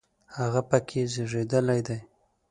[0.37, 1.99] هغه په کې زیږېدلی دی.